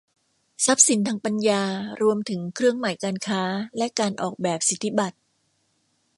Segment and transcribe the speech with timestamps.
[0.65, 1.63] ทรัพย์สินทางปัญญา
[2.01, 3.41] รวมถึงเครื่องหมายการค้า
[3.77, 5.17] และการออกแบบสิทธิบัตร